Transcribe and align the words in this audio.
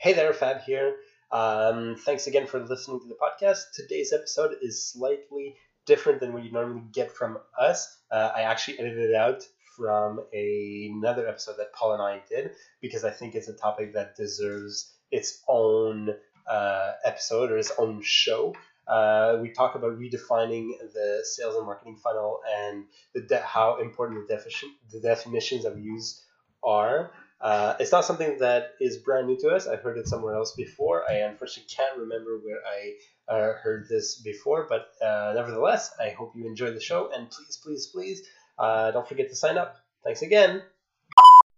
Hey 0.00 0.14
there, 0.14 0.32
Fab 0.32 0.62
here. 0.62 0.96
Um, 1.30 1.94
thanks 1.96 2.26
again 2.26 2.46
for 2.46 2.58
listening 2.58 3.00
to 3.00 3.06
the 3.06 3.14
podcast. 3.14 3.60
Today's 3.74 4.12
episode 4.12 4.56
is 4.62 4.84
slightly 4.90 5.54
different 5.86 6.18
than 6.20 6.32
what 6.32 6.42
you 6.42 6.50
normally 6.50 6.82
get 6.92 7.12
from 7.12 7.38
us. 7.58 7.98
Uh, 8.10 8.30
I 8.34 8.42
actually 8.42 8.78
edited 8.80 9.10
it 9.10 9.14
out 9.14 9.42
from 9.76 10.20
a, 10.34 10.90
another 10.92 11.28
episode 11.28 11.56
that 11.58 11.72
Paul 11.72 11.92
and 11.92 12.02
I 12.02 12.22
did 12.28 12.52
because 12.80 13.04
I 13.04 13.10
think 13.10 13.34
it's 13.34 13.48
a 13.48 13.52
topic 13.56 13.92
that 13.94 14.16
deserves 14.16 14.92
its 15.12 15.42
own 15.48 16.10
uh, 16.48 16.92
episode 17.04 17.50
or 17.52 17.58
its 17.58 17.72
own 17.78 18.00
show. 18.02 18.54
Uh, 18.88 19.38
we 19.40 19.50
talk 19.52 19.76
about 19.76 19.98
redefining 20.00 20.70
the 20.94 21.20
sales 21.22 21.54
and 21.54 21.64
marketing 21.66 21.96
funnel 22.02 22.40
and 22.50 22.86
the 23.14 23.20
de- 23.20 23.40
how 23.42 23.78
important 23.80 24.26
the, 24.26 24.34
defi- 24.34 24.76
the 24.90 25.00
definitions 25.00 25.64
of 25.64 25.78
use 25.78 26.24
are. 26.64 27.12
Uh, 27.40 27.74
it's 27.80 27.90
not 27.90 28.04
something 28.04 28.36
that 28.38 28.72
is 28.82 28.98
brand 28.98 29.26
new 29.26 29.36
to 29.38 29.48
us. 29.48 29.66
I've 29.66 29.80
heard 29.80 29.96
it 29.96 30.06
somewhere 30.06 30.34
else 30.34 30.52
before. 30.54 31.10
I 31.10 31.20
unfortunately 31.20 31.72
can't 31.74 31.98
remember 31.98 32.38
where 32.44 32.58
I 32.66 33.32
uh, 33.32 33.52
heard 33.54 33.86
this 33.88 34.20
before, 34.20 34.66
but 34.68 34.88
uh, 35.02 35.32
nevertheless, 35.34 35.90
I 35.98 36.10
hope 36.10 36.32
you 36.36 36.46
enjoy 36.46 36.72
the 36.72 36.80
show. 36.80 37.10
And 37.16 37.30
please, 37.30 37.58
please, 37.62 37.86
please, 37.86 38.22
uh, 38.58 38.90
don't 38.90 39.08
forget 39.08 39.30
to 39.30 39.34
sign 39.34 39.56
up. 39.56 39.78
Thanks 40.04 40.20
again. 40.20 40.62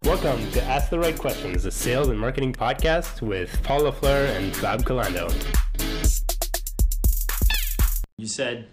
Welcome 0.04 0.48
to 0.52 0.62
Ask 0.62 0.88
the 0.88 1.00
Right 1.00 1.18
Questions, 1.18 1.64
a 1.64 1.72
sales 1.72 2.08
and 2.08 2.18
marketing 2.18 2.52
podcast 2.52 3.20
with 3.20 3.60
Paul 3.64 3.80
LaFleur 3.80 4.36
and 4.36 4.54
Fab 4.54 4.84
Colando. 4.84 5.32
You 8.18 8.28
said 8.28 8.68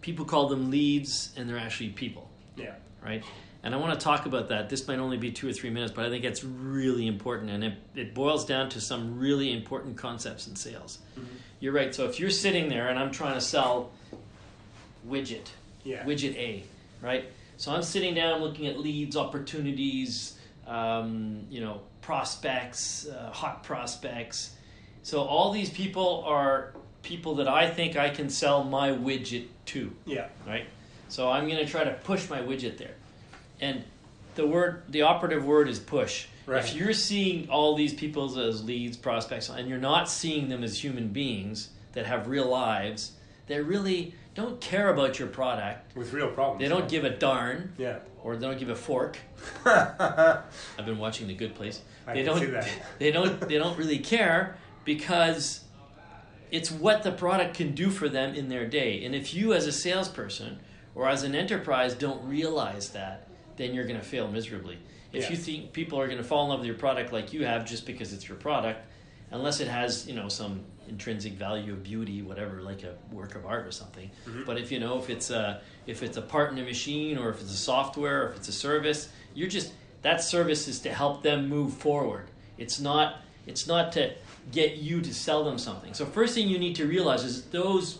people 0.00 0.24
call 0.24 0.48
them 0.48 0.72
leads, 0.72 1.32
and 1.36 1.48
they're 1.48 1.56
actually 1.56 1.90
people, 1.90 2.28
Yeah. 2.56 2.74
right? 3.04 3.22
And 3.64 3.74
I 3.74 3.78
want 3.78 3.98
to 3.98 4.02
talk 4.04 4.26
about 4.26 4.48
that. 4.48 4.68
This 4.68 4.86
might 4.88 4.98
only 4.98 5.16
be 5.16 5.30
two 5.30 5.48
or 5.48 5.52
three 5.52 5.70
minutes, 5.70 5.92
but 5.94 6.04
I 6.04 6.10
think 6.10 6.24
it's 6.24 6.42
really 6.42 7.06
important, 7.06 7.50
and 7.50 7.62
it, 7.62 7.74
it 7.94 8.14
boils 8.14 8.44
down 8.44 8.68
to 8.70 8.80
some 8.80 9.18
really 9.18 9.52
important 9.52 9.96
concepts 9.96 10.46
in 10.48 10.56
sales. 10.56 10.98
You're 11.60 11.72
right. 11.72 11.94
So 11.94 12.06
if 12.06 12.18
you're 12.18 12.30
sitting 12.30 12.68
there 12.68 12.88
and 12.88 12.98
I'm 12.98 13.12
trying 13.12 13.34
to 13.34 13.40
sell 13.40 13.92
widget, 15.08 15.46
Yeah. 15.84 16.04
widget 16.04 16.34
A, 16.36 16.64
right? 17.00 17.24
So 17.56 17.72
I'm 17.72 17.82
sitting 17.82 18.14
down 18.14 18.40
looking 18.40 18.66
at 18.66 18.78
leads, 18.80 19.16
opportunities, 19.16 20.36
um, 20.66 21.46
you 21.50 21.60
know, 21.60 21.80
prospects, 22.00 23.06
uh, 23.08 23.30
hot 23.30 23.62
prospects. 23.62 24.56
So 25.02 25.22
all 25.22 25.52
these 25.52 25.70
people 25.70 26.24
are 26.26 26.72
people 27.02 27.36
that 27.36 27.48
I 27.48 27.68
think 27.70 27.96
I 27.96 28.10
can 28.10 28.28
sell 28.28 28.64
my 28.64 28.90
widget 28.90 29.46
to, 29.66 29.92
Yeah. 30.06 30.28
right? 30.46 30.66
So 31.12 31.28
I'm 31.30 31.46
going 31.46 31.58
to 31.58 31.70
try 31.70 31.84
to 31.84 31.90
push 32.04 32.30
my 32.30 32.40
widget 32.40 32.78
there. 32.78 32.94
And 33.60 33.84
the 34.34 34.46
word, 34.46 34.84
the 34.88 35.02
operative 35.02 35.44
word 35.44 35.68
is 35.68 35.78
push. 35.78 36.24
Right. 36.46 36.64
If 36.64 36.74
you're 36.74 36.94
seeing 36.94 37.50
all 37.50 37.76
these 37.76 37.92
people 37.92 38.38
as 38.40 38.64
leads, 38.64 38.96
prospects, 38.96 39.50
and 39.50 39.68
you're 39.68 39.76
not 39.76 40.08
seeing 40.08 40.48
them 40.48 40.64
as 40.64 40.82
human 40.82 41.08
beings 41.08 41.68
that 41.92 42.06
have 42.06 42.28
real 42.28 42.46
lives, 42.48 43.12
that 43.48 43.62
really 43.64 44.14
don't 44.34 44.58
care 44.62 44.88
about 44.88 45.18
your 45.18 45.28
product, 45.28 45.94
With 45.94 46.14
real 46.14 46.28
problems. 46.30 46.62
they 46.62 46.68
don't 46.68 46.88
give 46.88 47.04
a 47.04 47.10
darn, 47.10 47.74
Yeah. 47.76 47.98
or 48.22 48.34
they 48.36 48.46
don't 48.46 48.58
give 48.58 48.70
a 48.70 48.74
fork. 48.74 49.18
I've 49.66 50.86
been 50.86 50.98
watching 50.98 51.26
The 51.26 51.34
Good 51.34 51.54
Place. 51.54 51.82
I 52.06 52.14
they 52.14 52.22
can 52.24 52.26
don't. 52.26 52.38
see 52.40 52.46
that. 52.46 52.68
They 52.98 53.10
don't. 53.10 53.38
They 53.38 53.58
don't 53.58 53.76
really 53.76 53.98
care 53.98 54.56
because 54.86 55.62
it's 56.50 56.70
what 56.70 57.02
the 57.02 57.12
product 57.12 57.54
can 57.54 57.74
do 57.74 57.90
for 57.90 58.08
them 58.08 58.34
in 58.34 58.48
their 58.48 58.66
day. 58.66 59.04
And 59.04 59.14
if 59.14 59.34
you, 59.34 59.52
as 59.52 59.66
a 59.66 59.72
salesperson 59.72 60.58
or 60.94 61.08
as 61.08 61.22
an 61.22 61.34
enterprise, 61.34 61.94
don't 61.94 62.26
realize 62.28 62.90
that, 62.90 63.28
then 63.56 63.74
you're 63.74 63.86
going 63.86 63.98
to 63.98 64.06
fail 64.06 64.28
miserably. 64.28 64.78
If 65.12 65.30
you 65.30 65.36
think 65.36 65.72
people 65.72 66.00
are 66.00 66.06
going 66.06 66.18
to 66.18 66.24
fall 66.24 66.44
in 66.44 66.50
love 66.50 66.60
with 66.60 66.66
your 66.66 66.76
product 66.76 67.12
like 67.12 67.34
you 67.34 67.44
have 67.44 67.66
just 67.66 67.84
because 67.84 68.14
it's 68.14 68.26
your 68.26 68.38
product, 68.38 68.80
unless 69.30 69.60
it 69.60 69.68
has 69.68 70.06
you 70.06 70.14
know 70.14 70.28
some 70.28 70.64
intrinsic 70.88 71.34
value 71.34 71.72
of 71.72 71.82
beauty, 71.82 72.22
whatever, 72.22 72.62
like 72.62 72.82
a 72.82 72.94
work 73.10 73.34
of 73.34 73.44
art 73.44 73.66
or 73.66 73.72
something. 73.72 74.10
Mm-hmm. 74.26 74.44
But 74.44 74.58
if 74.58 74.72
you 74.72 74.80
know 74.80 74.98
if 74.98 75.10
it's 75.10 75.30
a 75.30 75.60
if 75.86 76.02
it's 76.02 76.16
a 76.16 76.22
part 76.22 76.52
in 76.52 76.58
a 76.58 76.64
machine 76.64 77.18
or 77.18 77.30
if 77.30 77.40
it's 77.40 77.52
a 77.52 77.56
software 77.56 78.24
or 78.24 78.30
if 78.30 78.36
it's 78.36 78.48
a 78.48 78.52
service, 78.52 79.10
you're 79.34 79.48
just 79.48 79.72
that 80.02 80.22
service 80.22 80.68
is 80.68 80.80
to 80.80 80.92
help 80.92 81.22
them 81.22 81.48
move 81.48 81.74
forward. 81.74 82.26
It's 82.58 82.80
not 82.80 83.16
it's 83.46 83.66
not 83.66 83.92
to 83.92 84.14
get 84.50 84.76
you 84.76 85.00
to 85.00 85.14
sell 85.14 85.44
them 85.44 85.58
something. 85.58 85.94
So 85.94 86.06
first 86.06 86.34
thing 86.34 86.48
you 86.48 86.58
need 86.58 86.76
to 86.76 86.86
realize 86.86 87.24
is 87.24 87.44
those 87.46 87.98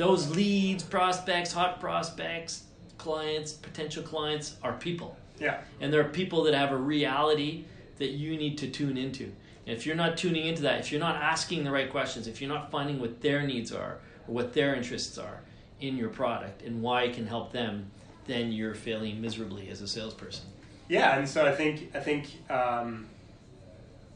those 0.00 0.34
leads, 0.34 0.82
prospects, 0.82 1.52
hot 1.52 1.78
prospects, 1.78 2.62
clients, 2.96 3.52
potential 3.52 4.02
clients 4.02 4.56
are 4.62 4.72
people. 4.72 5.14
Yeah. 5.38 5.60
And 5.78 5.92
there 5.92 6.00
are 6.00 6.08
people 6.08 6.42
that 6.44 6.54
have 6.54 6.72
a 6.72 6.76
reality 6.76 7.64
that 7.98 8.12
you 8.12 8.38
need 8.38 8.56
to 8.58 8.70
tune 8.70 8.96
into. 8.96 9.24
And 9.66 9.76
if 9.76 9.84
you're 9.84 9.96
not 9.96 10.16
tuning 10.16 10.46
into 10.46 10.62
that, 10.62 10.80
if 10.80 10.90
you're 10.90 11.00
not 11.00 11.16
asking 11.16 11.64
the 11.64 11.70
right 11.70 11.90
questions, 11.90 12.26
if 12.26 12.40
you're 12.40 12.48
not 12.48 12.70
finding 12.70 12.98
what 12.98 13.20
their 13.20 13.42
needs 13.42 13.72
are 13.72 13.98
or 14.26 14.34
what 14.34 14.54
their 14.54 14.74
interests 14.74 15.18
are 15.18 15.42
in 15.82 15.98
your 15.98 16.08
product 16.08 16.62
and 16.62 16.80
why 16.80 17.02
it 17.02 17.14
can 17.14 17.26
help 17.26 17.52
them, 17.52 17.90
then 18.26 18.52
you're 18.52 18.74
failing 18.74 19.20
miserably 19.20 19.68
as 19.68 19.82
a 19.82 19.88
salesperson. 19.88 20.46
Yeah, 20.88 21.18
and 21.18 21.28
so 21.28 21.44
I 21.46 21.54
think 21.54 21.94
I 21.94 22.00
think 22.00 22.26
um, 22.50 23.06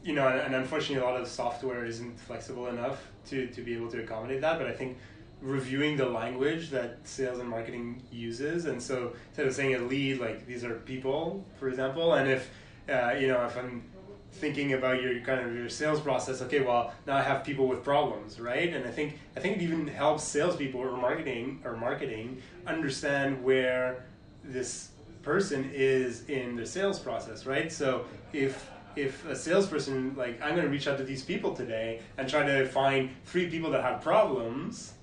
you 0.03 0.13
know, 0.13 0.27
and 0.27 0.53
unfortunately, 0.53 1.05
a 1.05 1.09
lot 1.09 1.19
of 1.19 1.27
software 1.27 1.85
isn't 1.85 2.19
flexible 2.19 2.67
enough 2.67 3.01
to 3.27 3.47
to 3.47 3.61
be 3.61 3.73
able 3.75 3.89
to 3.91 4.03
accommodate 4.03 4.41
that. 4.41 4.57
But 4.57 4.67
I 4.67 4.73
think 4.73 4.97
reviewing 5.45 5.95
the 5.95 6.05
language 6.05 6.71
that 6.71 6.97
sales 7.03 7.39
and 7.39 7.47
marketing 7.47 8.01
uses, 8.11 8.65
and 8.65 8.81
so 8.81 9.13
instead 9.29 9.45
of 9.47 9.53
saying 9.53 9.75
a 9.75 9.79
lead, 9.79 10.19
like 10.19 10.45
these 10.47 10.63
are 10.63 10.75
people, 10.79 11.45
for 11.59 11.69
example, 11.69 12.15
and 12.15 12.29
if 12.29 12.49
uh, 12.89 13.15
you 13.19 13.27
know, 13.27 13.43
if 13.45 13.57
I'm 13.57 13.83
thinking 14.31 14.73
about 14.73 15.01
your 15.01 15.19
kind 15.21 15.47
of 15.47 15.55
your 15.55 15.69
sales 15.69 15.99
process, 16.01 16.41
okay, 16.41 16.61
well 16.61 16.93
now 17.07 17.15
I 17.15 17.21
have 17.21 17.43
people 17.43 17.67
with 17.67 17.83
problems, 17.83 18.39
right? 18.39 18.73
And 18.73 18.85
I 18.85 18.91
think 18.91 19.19
I 19.37 19.39
think 19.39 19.57
it 19.57 19.61
even 19.61 19.87
helps 19.87 20.23
salespeople 20.23 20.81
or 20.81 20.97
marketing 20.97 21.61
or 21.63 21.77
marketing 21.77 22.41
understand 22.67 23.43
where 23.43 24.05
this 24.43 24.89
person 25.21 25.69
is 25.73 26.25
in 26.27 26.55
the 26.55 26.65
sales 26.65 26.99
process, 26.99 27.45
right? 27.45 27.71
So 27.71 28.05
if 28.33 28.69
if 28.95 29.25
a 29.25 29.35
salesperson 29.35 30.15
like 30.15 30.41
I'm 30.41 30.51
going 30.51 30.65
to 30.65 30.71
reach 30.71 30.87
out 30.87 30.97
to 30.97 31.03
these 31.03 31.23
people 31.23 31.55
today 31.55 32.01
and 32.17 32.27
try 32.27 32.45
to 32.45 32.67
find 32.67 33.09
three 33.25 33.49
people 33.49 33.71
that 33.71 33.83
have 33.83 34.01
problems, 34.01 34.94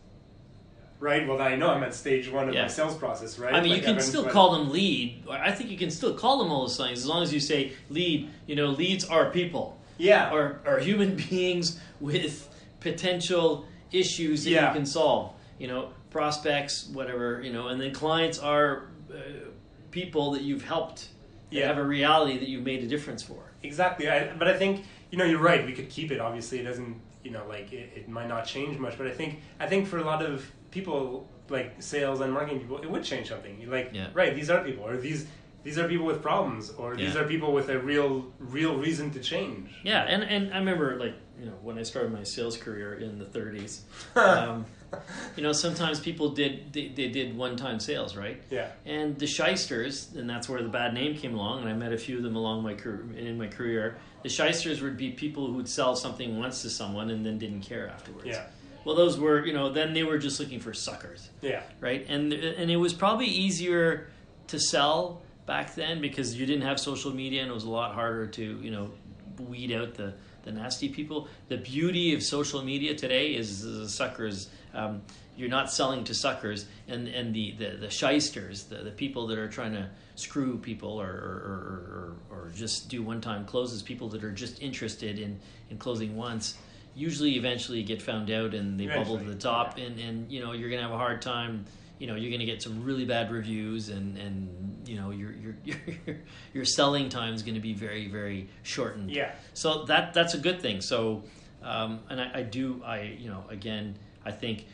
right? 1.02 1.26
Well, 1.26 1.36
then 1.36 1.48
I 1.48 1.56
know 1.56 1.68
I'm 1.70 1.82
at 1.82 1.94
stage 1.94 2.30
one 2.30 2.48
of 2.48 2.54
Yeah. 2.54 2.62
my 2.62 2.68
sales 2.68 2.96
process, 2.96 3.38
right? 3.38 3.52
I 3.52 3.60
mean, 3.60 3.70
Like, 3.72 3.80
you 3.80 3.84
can 3.84 3.96
I've 3.96 4.02
still 4.04 4.24
call 4.24 4.52
them 4.52 4.70
lead. 4.70 5.24
I 5.28 5.50
think 5.50 5.68
you 5.70 5.76
can 5.76 5.90
still 5.90 6.14
call 6.14 6.38
them 6.38 6.52
all 6.52 6.62
those 6.62 6.76
things 6.76 7.00
as 7.00 7.06
long 7.06 7.22
as 7.24 7.34
you 7.34 7.40
say 7.40 7.72
lead. 7.90 8.28
You 8.46 8.54
know, 8.56 8.68
leads 8.68 9.04
are 9.04 9.30
people. 9.30 9.78
yeah, 9.98 10.30
are, 10.32 10.60
are 10.64 10.78
human 10.78 11.16
beings 11.30 11.78
with 12.00 12.48
potential 12.80 13.66
issues 13.92 14.44
that 14.44 14.50
Yeah. 14.50 14.68
you 14.68 14.74
can 14.74 14.86
solve. 14.86 15.32
You 15.58 15.68
know, 15.68 15.90
prospects, 16.10 16.88
whatever. 16.92 17.40
You 17.42 17.52
know, 17.52 17.68
and 17.68 17.80
then 17.80 17.92
clients 17.92 18.38
are 18.38 18.84
uh, 19.12 19.16
people 19.90 20.30
that 20.32 20.42
you've 20.42 20.64
helped. 20.64 21.08
That 21.50 21.58
Yeah. 21.58 21.66
have 21.66 21.78
a 21.78 21.84
reality 21.84 22.38
that 22.38 22.48
you've 22.48 22.64
made 22.64 22.82
a 22.82 22.86
difference 22.86 23.22
for. 23.22 23.42
Exactly, 23.62 24.08
I, 24.08 24.32
but 24.34 24.48
I 24.48 24.56
think 24.56 24.84
you 25.10 25.18
know 25.18 25.24
you're 25.24 25.38
right. 25.50 25.64
We 25.66 25.72
could 25.72 25.90
keep 25.90 26.10
it. 26.10 26.20
Obviously, 26.20 26.60
it 26.60 26.64
doesn't. 26.64 26.96
You 27.24 27.30
know, 27.30 27.44
like 27.48 27.72
it, 27.72 27.92
it 27.94 28.08
might 28.08 28.28
not 28.28 28.46
change 28.46 28.78
much. 28.78 28.96
But 28.98 29.06
I 29.08 29.10
think 29.12 29.40
I 29.60 29.66
think 29.66 29.86
for 29.86 29.98
a 29.98 30.04
lot 30.04 30.22
of 30.22 30.50
people, 30.72 31.28
like 31.48 31.74
sales 31.80 32.20
and 32.20 32.32
marketing 32.32 32.58
people, 32.60 32.78
it 32.78 32.90
would 32.90 33.04
change 33.04 33.28
something. 33.28 33.70
Like, 33.70 33.90
Yeah. 33.92 34.08
right, 34.14 34.34
these 34.34 34.50
are 34.50 34.64
people, 34.64 34.84
or 34.84 34.96
these 34.96 35.26
these 35.64 35.78
are 35.78 35.86
people 35.86 36.06
with 36.06 36.20
problems, 36.20 36.70
or 36.70 36.96
these 36.96 37.14
Yeah. 37.14 37.20
are 37.20 37.28
people 37.28 37.52
with 37.52 37.68
a 37.68 37.78
real 37.78 38.26
real 38.40 38.74
reason 38.76 39.12
to 39.12 39.20
change. 39.20 39.70
Yeah, 39.84 40.02
and, 40.12 40.24
and 40.24 40.52
I 40.52 40.58
remember 40.58 40.98
like 40.98 41.14
you 41.38 41.46
know 41.46 41.56
when 41.62 41.78
I 41.78 41.84
started 41.84 42.10
my 42.12 42.24
sales 42.24 42.56
career 42.56 42.94
in 42.94 43.18
the 43.20 43.24
30s. 43.26 43.80
Um, 44.16 44.66
you 45.36 45.42
know, 45.42 45.52
sometimes 45.52 45.98
people 46.00 46.28
did 46.30 46.70
they, 46.74 46.88
they 46.88 47.08
did 47.08 47.34
one 47.36 47.56
time 47.56 47.78
sales, 47.80 48.14
right? 48.14 48.42
yeah, 48.50 48.68
And 48.84 49.18
the 49.18 49.26
shysters, 49.26 50.10
and 50.14 50.28
that's 50.28 50.48
where 50.50 50.62
the 50.62 50.68
bad 50.68 50.92
name 50.92 51.16
came 51.16 51.34
along, 51.34 51.60
and 51.60 51.68
I 51.68 51.72
met 51.72 51.92
a 51.94 51.96
few 52.06 52.18
of 52.18 52.22
them 52.22 52.36
along 52.36 52.62
my 52.62 52.74
career, 52.74 53.06
in 53.16 53.38
my 53.38 53.46
career. 53.46 53.96
The 54.22 54.28
shysters 54.28 54.82
would 54.82 54.96
be 54.98 55.10
people 55.12 55.46
who 55.46 55.54
would 55.54 55.68
sell 55.68 55.96
something 55.96 56.38
once 56.38 56.60
to 56.62 56.68
someone 56.70 57.08
and 57.10 57.24
then 57.24 57.38
didn't 57.38 57.62
care 57.62 57.88
afterwards. 57.88 58.26
yeah, 58.28 58.44
Well, 58.84 58.94
those 58.94 59.18
were, 59.18 59.44
you 59.46 59.52
know, 59.52 59.70
then 59.70 59.92
they 59.92 60.02
were 60.02 60.18
just 60.18 60.40
looking 60.40 60.60
for 60.60 60.74
suckers, 60.74 61.30
yeah, 61.40 61.62
right? 61.80 62.04
And 62.08 62.32
and 62.32 62.70
it 62.70 62.76
was 62.76 62.92
probably 62.92 63.26
easier 63.26 64.08
to 64.48 64.58
sell 64.58 65.22
back 65.46 65.74
then 65.74 66.00
because 66.00 66.34
you 66.34 66.46
didn't 66.46 66.62
have 66.62 66.78
social 66.78 67.12
media 67.12 67.42
and 67.42 67.50
it 67.50 67.54
was 67.54 67.64
a 67.64 67.70
lot 67.70 67.94
harder 67.94 68.26
to, 68.26 68.60
you 68.60 68.70
know, 68.70 68.90
weed 69.38 69.72
out 69.72 69.94
the 69.94 70.14
the 70.44 70.52
nasty 70.52 70.88
people. 70.88 71.28
The 71.48 71.56
beauty 71.56 72.14
of 72.14 72.22
social 72.22 72.62
media 72.62 72.94
today 72.94 73.34
is 73.34 73.62
the 73.62 73.88
suckers. 73.88 74.48
Um, 74.74 75.02
you're 75.36 75.48
not 75.48 75.72
selling 75.72 76.04
to 76.04 76.14
suckers, 76.14 76.66
and 76.88 77.08
and 77.08 77.34
the 77.34 77.52
the, 77.52 77.76
the 77.76 77.90
shysters, 77.90 78.64
the, 78.64 78.76
the 78.76 78.90
people 78.90 79.26
that 79.28 79.38
are 79.38 79.48
trying 79.48 79.72
to 79.72 79.88
screw 80.14 80.58
people 80.58 81.00
or 81.00 81.06
or, 81.06 82.16
or, 82.30 82.36
or, 82.36 82.46
or 82.46 82.50
just 82.54 82.88
do 82.88 83.02
one 83.02 83.20
time 83.20 83.44
closes, 83.44 83.82
people 83.82 84.08
that 84.10 84.22
are 84.24 84.32
just 84.32 84.60
interested 84.60 85.18
in 85.18 85.38
in 85.70 85.78
closing 85.78 86.16
once. 86.16 86.56
Usually, 86.94 87.36
eventually, 87.36 87.82
get 87.82 88.02
found 88.02 88.30
out 88.30 88.54
and 88.54 88.78
they 88.78 88.86
bubble 88.86 89.18
to 89.18 89.24
the 89.24 89.34
top, 89.34 89.78
and 89.78 89.98
and 89.98 90.30
you 90.30 90.40
know 90.40 90.52
you're 90.52 90.70
gonna 90.70 90.82
have 90.82 90.92
a 90.92 90.98
hard 90.98 91.22
time 91.22 91.64
you 92.02 92.08
know 92.08 92.16
you're 92.16 92.30
to 92.40 92.46
get 92.46 92.60
some 92.60 92.82
really 92.82 93.04
bad 93.04 93.30
reviews 93.30 93.88
and 93.88 94.18
and 94.18 94.88
you 94.88 94.96
know 94.96 95.10
your 95.10 95.32
your 95.34 95.54
your, 95.64 96.16
your 96.52 96.64
selling 96.64 97.08
time 97.08 97.32
is 97.32 97.42
to 97.54 97.60
be 97.60 97.74
very 97.74 98.08
very 98.08 98.48
shortened. 98.64 99.08
Yeah. 99.08 99.30
so 99.54 99.84
that 99.84 100.12
that's 100.12 100.34
a 100.34 100.38
good 100.38 100.60
thing. 100.60 100.80
So 100.80 101.22
um, 101.62 102.00
and 102.10 102.20
I, 102.20 102.30
I 102.34 102.42
do 102.42 102.82
i 102.84 103.02
you 103.02 103.30
know 103.30 103.44
again 103.48 103.96
i 104.24 104.32
think 104.32 104.66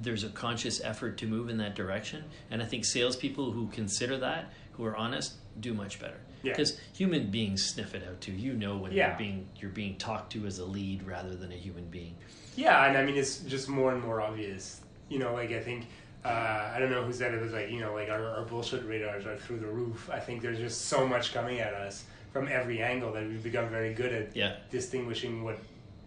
there's 0.00 0.22
a 0.22 0.28
conscious 0.28 0.80
effort 0.80 1.18
to 1.18 1.26
move 1.26 1.48
in 1.48 1.58
that 1.58 1.74
direction. 1.74 2.24
And 2.48 2.62
i 2.62 2.64
think 2.64 2.84
salespeople 2.84 3.50
who 3.50 3.66
consider 3.68 4.16
that 4.18 4.52
who 4.74 4.84
are 4.84 4.96
honest 4.96 5.34
do 5.60 5.74
much 5.74 6.00
better 6.00 6.16
Yeah. 6.42 6.52
because 6.52 6.78
human 6.92 7.30
beings 7.30 7.64
sniff 7.64 7.94
it 7.94 8.02
out 8.08 8.20
too 8.20 8.32
you 8.32 8.52
know 8.54 8.76
when 8.76 8.92
Yeah. 8.92 9.08
you're 9.08 9.18
being 9.18 9.46
you're 9.60 9.70
being 9.70 9.96
talked 9.96 10.32
to 10.32 10.46
as 10.46 10.58
a 10.58 10.64
lead 10.64 11.02
rather 11.02 11.34
than 11.34 11.52
a 11.52 11.56
human 11.56 11.86
being 11.86 12.14
Yeah, 12.56 12.86
and 12.86 12.96
I 12.96 13.04
mean 13.04 13.16
it's 13.16 13.38
just 13.40 13.68
more 13.68 13.92
and 13.92 14.02
more 14.02 14.20
obvious. 14.20 14.80
You 15.08 15.18
know, 15.18 15.32
like 15.34 15.50
I 15.52 15.60
think 15.60 15.86
uh, 16.24 16.70
I 16.74 16.76
don't 16.78 16.90
know 16.90 17.02
who 17.02 17.12
said 17.12 17.34
it 17.34 17.40
was 17.42 17.52
like 17.52 17.70
you 17.70 17.80
know 17.80 17.92
like 17.94 18.08
our, 18.10 18.24
our 18.36 18.42
bullshit 18.44 18.84
radars 18.86 19.26
are 19.26 19.36
through 19.36 19.58
the 19.60 19.66
roof. 19.66 20.08
I 20.12 20.18
think 20.20 20.42
there's 20.42 20.58
just 20.58 20.82
so 20.82 21.06
much 21.06 21.32
coming 21.34 21.60
at 21.60 21.74
us 21.74 22.04
from 22.32 22.48
every 22.48 22.80
angle 22.82 23.12
that 23.12 23.24
we've 23.26 23.42
become 23.42 23.68
very 23.68 23.92
good 23.94 24.12
at 24.12 24.36
yeah 24.36 24.56
distinguishing 24.70 25.44
what 25.44 25.58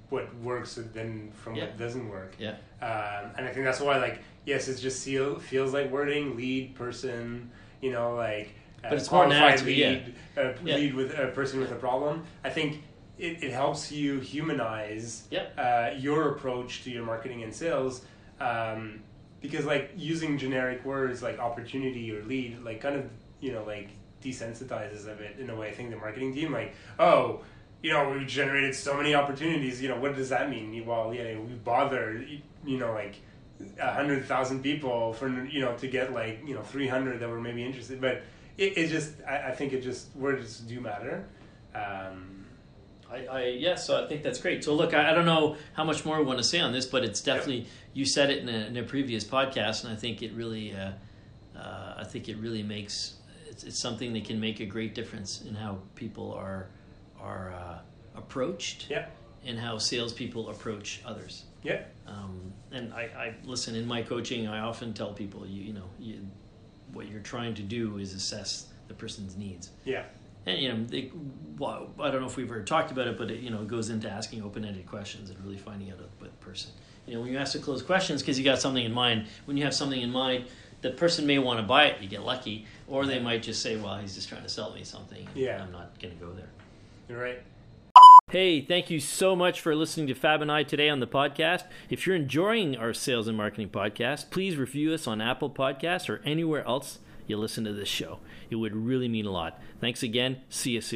what 0.09 0.33
works 0.37 0.79
then 0.93 1.31
from 1.33 1.55
Yeah. 1.55 1.65
what 1.65 1.77
doesn't 1.77 2.07
work. 2.07 2.35
yeah 2.37 2.55
Um, 2.81 3.31
and 3.37 3.45
I 3.47 3.51
think 3.51 3.65
that's 3.65 3.79
why 3.81 3.97
like 3.97 4.19
yes, 4.45 4.67
it 4.67 4.77
just 4.79 5.03
feel, 5.03 5.39
feels 5.39 5.73
like 5.73 5.89
wording 5.91 6.35
lead 6.37 6.75
person. 6.75 7.49
You 7.81 7.91
know, 7.91 8.15
like 8.15 8.49
But 8.89 8.97
it's 8.99 9.11
more 9.11 9.23
qualified 9.25 9.49
naturally, 9.51 9.73
yeah. 9.75 9.89
lead 9.89 10.15
uh, 10.37 10.53
Yeah. 10.63 10.75
lead 10.75 10.93
with 10.95 11.17
a 11.17 11.27
person 11.27 11.59
with 11.59 11.71
a 11.71 11.75
problem. 11.75 12.23
I 12.43 12.49
think 12.49 12.83
it, 13.17 13.43
it 13.43 13.51
helps 13.51 13.91
you 13.91 14.19
humanize 14.19 15.27
Yeah. 15.31 15.45
uh, 15.57 15.95
your 15.97 16.29
approach 16.31 16.83
to 16.83 16.91
your 16.91 17.03
marketing 17.05 17.43
and 17.43 17.53
sales 17.53 18.03
um, 18.39 19.01
because 19.41 19.65
like 19.65 19.91
using 19.95 20.37
generic 20.37 20.83
words 20.83 21.21
like 21.23 21.39
opportunity 21.39 22.11
or 22.15 22.23
lead 22.25 22.61
like 22.63 22.81
kind 22.81 22.95
of 22.95 23.05
you 23.39 23.53
know 23.53 23.63
like 23.63 23.89
desensitizes 24.23 25.07
of 25.07 25.21
it 25.21 25.37
in 25.39 25.49
a 25.49 25.55
way 25.55 25.67
i 25.69 25.71
think 25.71 25.91
the 25.91 25.95
marketing 25.95 26.33
team 26.33 26.51
like 26.51 26.73
oh 26.99 27.41
you 27.83 27.91
know 27.93 28.09
we 28.09 28.25
generated 28.25 28.73
so 28.73 28.97
many 28.97 29.13
opportunities 29.13 29.81
you 29.81 29.87
know 29.87 29.99
what 29.99 30.15
does 30.15 30.29
that 30.29 30.49
mean 30.49 30.83
well 30.85 31.13
yeah 31.13 31.37
we 31.37 31.53
bothered 31.53 32.27
you 32.65 32.77
know 32.77 32.91
like 32.91 33.15
a 33.79 33.93
hundred 33.93 34.25
thousand 34.25 34.61
people 34.63 35.13
for 35.13 35.29
you 35.45 35.61
know 35.61 35.73
to 35.77 35.87
get 35.87 36.11
like 36.11 36.41
you 36.45 36.53
know 36.55 36.61
300 36.63 37.19
that 37.19 37.29
were 37.29 37.39
maybe 37.39 37.63
interested 37.63 38.01
but 38.01 38.23
it, 38.57 38.77
it 38.77 38.89
just 38.89 39.13
I, 39.27 39.49
I 39.49 39.51
think 39.51 39.73
it 39.73 39.81
just 39.81 40.15
words 40.15 40.59
do 40.59 40.79
matter 40.81 41.25
um, 41.73 42.35
I, 43.11 43.25
I 43.25 43.45
yeah, 43.47 43.75
so 43.75 44.03
I 44.03 44.07
think 44.07 44.23
that's 44.23 44.39
great. 44.39 44.63
So 44.63 44.73
look, 44.73 44.93
I, 44.93 45.11
I 45.11 45.13
don't 45.13 45.25
know 45.25 45.57
how 45.73 45.83
much 45.83 46.05
more 46.05 46.17
we 46.17 46.25
want 46.25 46.39
to 46.39 46.43
say 46.43 46.59
on 46.59 46.71
this, 46.71 46.85
but 46.85 47.03
it's 47.03 47.21
definitely 47.21 47.67
you 47.93 48.05
said 48.05 48.29
it 48.29 48.39
in 48.39 48.49
a, 48.49 48.65
in 48.65 48.77
a 48.77 48.83
previous 48.83 49.23
podcast, 49.23 49.83
and 49.83 49.93
I 49.93 49.95
think 49.95 50.21
it 50.21 50.33
really, 50.33 50.75
uh, 50.75 50.91
uh, 51.57 51.93
I 51.97 52.03
think 52.03 52.29
it 52.29 52.37
really 52.37 52.63
makes 52.63 53.15
it's, 53.47 53.63
it's 53.63 53.79
something 53.79 54.13
that 54.13 54.25
can 54.25 54.39
make 54.39 54.59
a 54.59 54.65
great 54.65 54.95
difference 54.95 55.41
in 55.41 55.55
how 55.55 55.79
people 55.95 56.33
are 56.33 56.67
are 57.19 57.53
uh, 57.53 57.79
approached 58.17 58.87
yeah 58.89 59.05
and 59.45 59.59
how 59.59 59.77
salespeople 59.77 60.49
approach 60.49 61.01
others. 61.05 61.45
yeah 61.61 61.83
Um, 62.07 62.51
and 62.71 62.91
I, 62.93 63.01
I 63.01 63.35
listen 63.43 63.75
in 63.75 63.85
my 63.85 64.01
coaching. 64.01 64.47
I 64.47 64.59
often 64.61 64.93
tell 64.93 65.13
people, 65.13 65.45
you, 65.45 65.61
you 65.61 65.73
know, 65.73 65.87
you, 65.99 66.25
what 66.95 67.07
you're 67.07 67.19
trying 67.19 67.53
to 67.55 67.61
do 67.61 67.97
is 67.97 68.13
assess 68.13 68.67
the 68.87 68.93
person's 68.93 69.35
needs. 69.35 69.69
yeah 69.83 70.03
And 70.45 70.59
you 70.59 70.69
know, 70.69 70.83
they, 70.85 71.11
well, 71.57 71.89
I 71.99 72.09
don't 72.09 72.21
know 72.21 72.27
if 72.27 72.37
we've 72.37 72.49
ever 72.49 72.63
talked 72.63 72.91
about 72.91 73.07
it, 73.07 73.17
but 73.17 73.29
it 73.29 73.41
you 73.41 73.49
know 73.49 73.61
it 73.61 73.67
goes 73.67 73.89
into 73.89 74.09
asking 74.09 74.43
open-ended 74.43 74.85
questions 74.87 75.29
and 75.29 75.39
really 75.43 75.57
finding 75.57 75.91
out 75.91 75.99
about 75.99 76.19
the 76.19 76.27
person. 76.45 76.71
You 77.05 77.15
know, 77.15 77.21
when 77.21 77.31
you 77.31 77.37
ask 77.37 77.53
the 77.53 77.59
closed 77.59 77.85
questions 77.85 78.21
because 78.21 78.39
you 78.39 78.45
got 78.45 78.59
something 78.59 78.83
in 78.83 78.91
mind. 78.91 79.27
When 79.45 79.57
you 79.57 79.63
have 79.63 79.75
something 79.75 80.01
in 80.01 80.11
mind, 80.11 80.45
the 80.81 80.89
person 80.89 81.27
may 81.27 81.37
want 81.37 81.59
to 81.59 81.63
buy 81.63 81.85
it. 81.85 82.01
You 82.01 82.09
get 82.09 82.23
lucky, 82.23 82.65
or 82.87 83.05
they 83.05 83.19
might 83.19 83.43
just 83.43 83.61
say, 83.61 83.75
"Well, 83.75 83.97
he's 83.97 84.15
just 84.15 84.29
trying 84.29 84.43
to 84.43 84.49
sell 84.49 84.73
me 84.73 84.83
something. 84.83 85.27
Yeah. 85.35 85.61
I'm 85.61 85.71
not 85.71 85.99
going 85.99 86.17
to 86.17 86.23
go 86.23 86.31
there." 86.31 86.49
you're 87.07 87.21
right 87.21 87.41
Hey, 88.35 88.59
thank 88.59 88.89
you 88.89 88.99
so 88.99 89.33
much 89.33 89.61
for 89.61 89.73
listening 89.73 90.07
to 90.07 90.13
Fab 90.13 90.41
and 90.41 90.51
I 90.51 90.63
today 90.63 90.89
on 90.89 90.99
the 90.99 91.07
podcast. 91.07 91.63
If 91.89 92.05
you're 92.05 92.17
enjoying 92.17 92.75
our 92.75 92.93
sales 92.93 93.29
and 93.29 93.37
marketing 93.37 93.69
podcast, 93.69 94.29
please 94.29 94.57
review 94.57 94.93
us 94.93 95.07
on 95.07 95.21
Apple 95.21 95.49
Podcasts 95.49 96.09
or 96.09 96.21
anywhere 96.25 96.67
else 96.67 96.99
you 97.27 97.37
listen 97.37 97.63
to 97.63 97.71
this 97.71 97.87
show. 97.87 98.19
It 98.49 98.57
would 98.57 98.75
really 98.75 99.07
mean 99.07 99.25
a 99.25 99.31
lot. 99.31 99.57
Thanks 99.79 100.03
again. 100.03 100.41
See 100.49 100.71
you 100.71 100.81
soon. 100.81 100.93